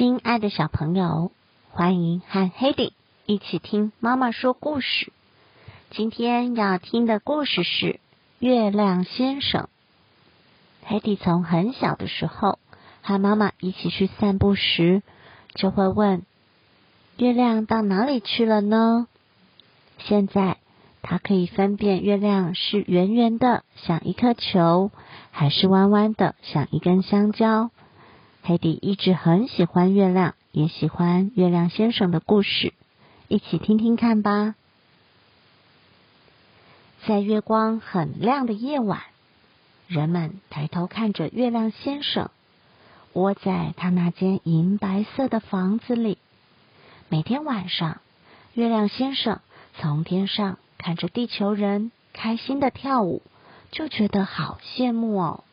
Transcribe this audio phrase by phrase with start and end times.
[0.00, 1.30] 亲爱的小朋友，
[1.68, 2.92] 欢迎和 Hedy
[3.26, 5.12] 一起听妈妈说故事。
[5.90, 7.86] 今天要听的故事是
[8.38, 9.68] 《月亮先生》。
[10.90, 12.58] Hedy 从很小的时候
[13.02, 15.02] 和妈妈一起去散步时，
[15.54, 16.22] 就会问
[17.18, 19.06] ：“月亮到哪里去了呢？”
[20.00, 20.56] 现在
[21.02, 24.90] 他可以分辨月亮是圆圆的，像一颗球，
[25.30, 27.70] 还是弯弯的，像一根香蕉。
[28.42, 32.72] 黑迪一直很喜欢月亮，也喜欢月亮先生的故事，
[33.28, 34.54] 一起听听看吧。
[37.06, 39.02] 在月光很亮的夜晚，
[39.86, 42.30] 人们抬头看着月亮先生，
[43.12, 46.16] 窝在他那间银白色的房子里。
[47.08, 48.00] 每天晚上，
[48.54, 49.40] 月亮先生
[49.78, 53.22] 从天上看着地球人开心的跳舞，
[53.70, 55.44] 就觉得好羡慕哦。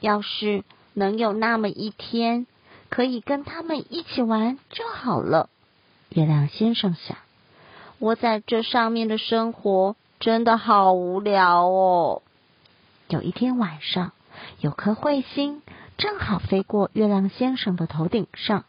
[0.00, 0.62] 要是。
[0.98, 2.46] 能有那么一天，
[2.88, 5.48] 可以跟他们一起玩就好了。
[6.08, 7.16] 月亮先生想，
[8.00, 12.22] 我在这上面的生活真的好无聊哦。
[13.08, 14.10] 有一天晚上，
[14.60, 15.62] 有颗彗星
[15.98, 18.64] 正好飞过月亮先生的头顶上，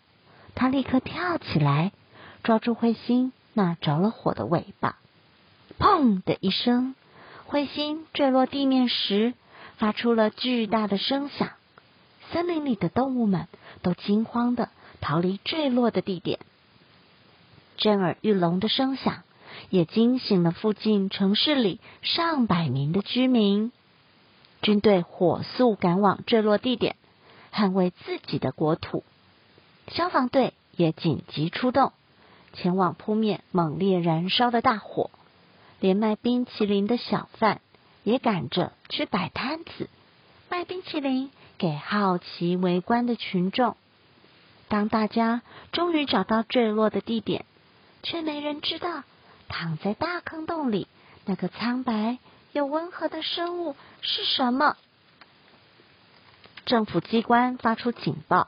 [0.54, 1.92] 他立刻跳起来，
[2.44, 4.98] 抓住彗星那着了火的尾巴。
[5.80, 6.94] 砰的一声，
[7.50, 9.34] 彗星坠落地面时，
[9.78, 11.50] 发出了巨大的声响。
[12.32, 13.48] 森林里的动物们
[13.82, 14.70] 都惊慌的
[15.02, 16.40] 逃离坠落的地点，
[17.78, 19.24] 震耳欲聋的声响
[19.70, 23.72] 也惊醒了附近城市里上百名的居民。
[24.62, 26.96] 军队火速赶往坠落地点，
[27.54, 29.04] 捍卫自己的国土。
[29.88, 31.94] 消防队也紧急出动，
[32.54, 35.10] 前往扑灭猛烈燃烧的大火。
[35.80, 37.62] 连卖冰淇淋的小贩
[38.04, 39.90] 也赶着去摆摊子
[40.50, 41.32] 卖冰淇淋。
[41.60, 43.76] 给好奇围观的群众。
[44.70, 47.46] 当大家终于找到坠落的地点，
[48.02, 49.04] 却没人知道
[49.50, 50.88] 躺在大坑洞里
[51.26, 52.18] 那个苍白
[52.54, 54.78] 又温和的生物是什么。
[56.66, 58.48] 政府机关发出警报，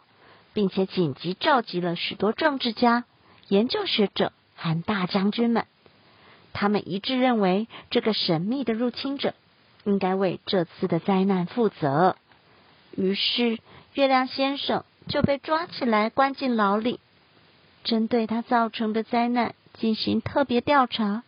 [0.54, 3.04] 并且紧急召集了许多政治家、
[3.48, 5.66] 研究学者和大将军们。
[6.54, 9.34] 他们一致认为，这个神秘的入侵者
[9.86, 12.16] 应该为这次的灾难负责。
[12.96, 13.60] 于是，
[13.94, 17.00] 月亮先生就被抓起来关进牢里，
[17.84, 21.24] 针对他造成的灾难进行特别调查。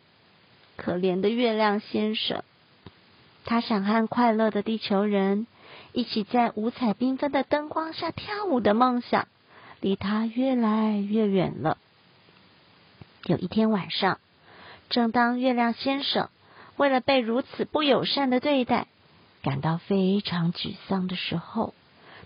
[0.76, 2.44] 可怜的月亮先生，
[3.46, 5.48] 他想和快乐的地球人
[5.92, 9.28] 一起在五彩缤纷的灯光下跳舞的梦想，
[9.80, 11.78] 离他越来越远了。
[13.26, 14.20] 有一天晚上，
[14.90, 16.30] 正当月亮先生
[16.76, 18.88] 为了被如此不友善的对待，
[19.44, 21.74] 感到非常沮丧的时候，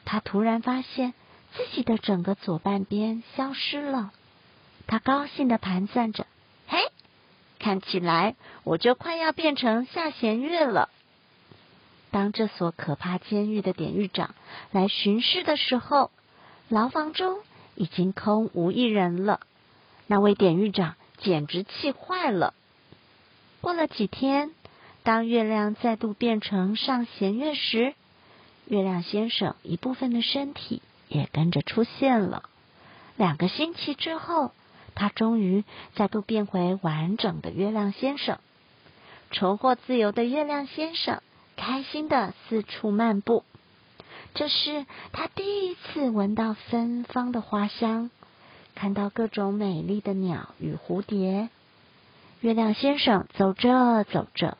[0.06, 1.16] 他突然发现
[1.54, 4.14] 自己的整个左半边消失了。
[4.86, 6.28] 他高兴的盘算着
[6.70, 6.78] ：“嘿，
[7.58, 10.90] 看起来我就快要变成下弦月了。”
[12.12, 14.36] 当这所可怕监狱的典狱长
[14.72, 16.12] 来巡视的时候，
[16.70, 17.40] 牢房中
[17.74, 19.40] 已经空无一人了。
[20.06, 22.54] 那位典狱长简直气坏了。
[23.60, 24.52] 过了几天。
[25.08, 27.94] 当月亮再度变成上弦月时，
[28.66, 32.44] 月亮先生一部分的身体也跟着出现了。
[33.16, 34.52] 两个星期之后，
[34.96, 35.64] 他终于
[35.96, 38.40] 再度变回完整的月亮先生。
[39.32, 41.22] 重获自由的月亮先生
[41.56, 43.46] 开心的四处漫步。
[44.34, 48.12] 这是他第一次闻到芬芳的花香，
[48.76, 51.48] 看到各种美丽的鸟与蝴蝶。
[52.42, 54.58] 月亮先生走着走着。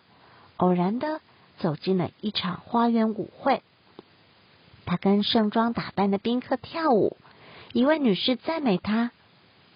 [0.58, 1.22] 偶然的
[1.60, 3.62] 走进了一场花园舞会，
[4.86, 7.18] 他跟盛装打扮的宾客跳舞。
[7.74, 9.12] 一位女士赞美他：“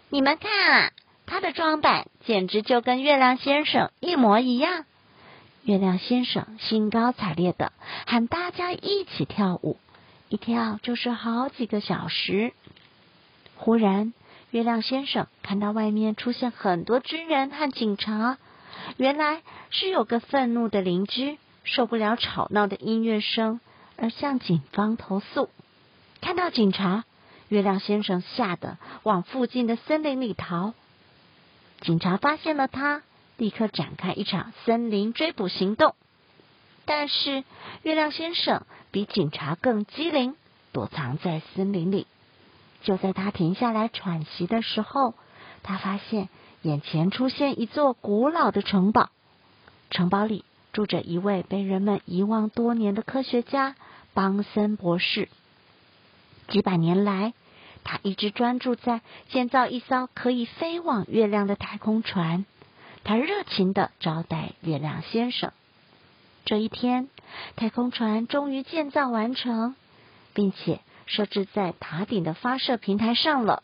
[0.09, 0.91] 你们看啊，
[1.25, 4.85] 他的装扮简直就跟月亮先生一模一样。”
[5.63, 7.71] 月亮先生兴高采烈的
[8.07, 9.77] 喊大家一起跳舞，
[10.29, 12.53] 一跳就是好几个小时。
[13.55, 14.13] 忽然，
[14.49, 18.39] 月亮先生看到外面出现很多军人和警察。
[18.97, 23.59] 原来是有个愤怒的邻居受不了吵闹的音乐声，
[23.95, 25.49] 而向警方投诉。
[26.19, 27.05] 看到警察，
[27.47, 30.73] 月亮先生吓得往附近的森林里逃。
[31.79, 33.01] 警察发现了他，
[33.37, 35.95] 立刻展开一场森林追捕行动。
[36.85, 37.43] 但是
[37.81, 40.35] 月亮先生比警察更机灵，
[40.73, 42.07] 躲藏在森林里。
[42.83, 45.15] 就在他停下来喘息的时候，
[45.63, 46.29] 他发现。
[46.63, 49.09] 眼前出现一座古老的城堡，
[49.91, 53.75] 城堡里住着一位被人们遗忘多年的科学家
[54.13, 55.27] 邦森博士。
[56.47, 57.33] 几百年来，
[57.83, 62.45] 他一直专注在建造一艘可以飞往月亮的太空船。
[63.03, 65.51] 他热情的招待月亮先生。
[66.45, 67.09] 这一天，
[67.55, 69.75] 太空船终于建造完成，
[70.33, 73.63] 并且设置在塔顶的发射平台上了。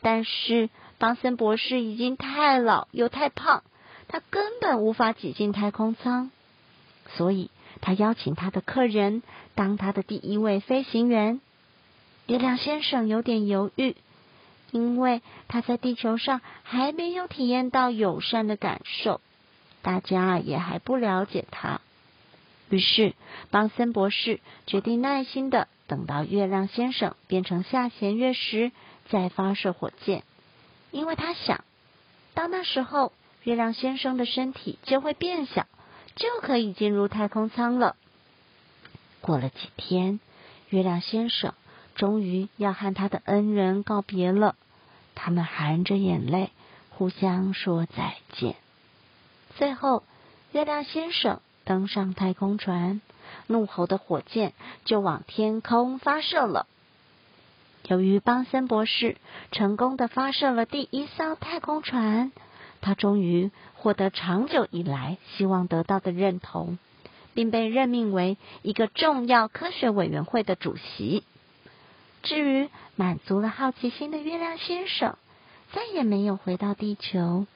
[0.00, 3.62] 但是，邦森博士已经太老又太胖，
[4.08, 6.30] 他根本无法挤进太空舱，
[7.16, 9.22] 所以他邀请他的客人
[9.54, 11.40] 当他的第一位飞行员。
[12.26, 13.96] 月亮先生有点犹豫，
[14.70, 19.20] 因为他在地球上还没有体验到友善的感受，
[19.82, 21.80] 大家也还不了解他。
[22.70, 23.14] 于是，
[23.50, 28.72] 邦森博士决定耐心的等到月亮先生变成下弦月时
[29.10, 30.22] 再发射火箭，
[30.90, 31.62] 因为他想，
[32.32, 33.12] 到那时候
[33.44, 35.66] 月亮先生的身体就会变小，
[36.16, 37.94] 就可以进入太空舱了。
[39.20, 40.18] 过了几天，
[40.68, 41.54] 月亮先生。
[41.94, 44.56] 终于要和他的恩人告别了，
[45.14, 46.50] 他们含着眼泪
[46.90, 48.56] 互相说再见。
[49.56, 50.02] 最后，
[50.50, 53.00] 月亮先生登上太空船，
[53.46, 54.54] 怒吼的火箭
[54.84, 56.66] 就往天空发射了。
[57.86, 59.16] 由于邦森博士
[59.52, 62.32] 成功的发射了第一艘太空船，
[62.84, 66.78] 他终于获得长久以来希望得到的认同，
[67.32, 71.24] 并被任命为一个重要科学委员会的主席。
[72.22, 75.16] 至于满足了好奇心的月亮先生，
[75.72, 77.46] 再也没有回到地球，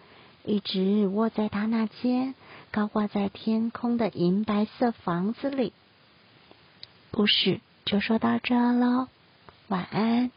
[0.47, 2.35] 一直窝在他那间
[2.71, 5.75] 高挂在天空的银白色房子里。
[7.11, 9.09] 故事就说到这喽，
[9.69, 10.31] 晚安。